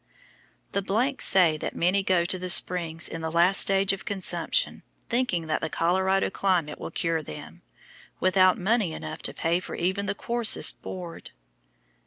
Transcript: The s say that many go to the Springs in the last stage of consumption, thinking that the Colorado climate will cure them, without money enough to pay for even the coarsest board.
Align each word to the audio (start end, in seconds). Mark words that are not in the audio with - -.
The 0.71 0.81
s 0.83 1.23
say 1.23 1.57
that 1.57 1.75
many 1.75 2.01
go 2.01 2.25
to 2.25 2.39
the 2.39 2.49
Springs 2.49 3.07
in 3.07 3.21
the 3.21 3.29
last 3.31 3.59
stage 3.61 3.93
of 3.93 4.03
consumption, 4.03 4.81
thinking 5.09 5.45
that 5.45 5.61
the 5.61 5.69
Colorado 5.69 6.31
climate 6.31 6.79
will 6.79 6.89
cure 6.89 7.21
them, 7.21 7.61
without 8.19 8.57
money 8.57 8.93
enough 8.93 9.21
to 9.21 9.33
pay 9.35 9.59
for 9.59 9.75
even 9.75 10.07
the 10.07 10.15
coarsest 10.15 10.81
board. 10.81 11.29